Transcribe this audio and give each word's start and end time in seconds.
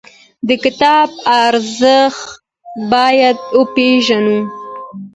د 0.47 0.49
کتاب 0.63 1.09
ارزښت 1.45 2.21
باید 2.91 3.37
وپېژنو. 3.59 4.39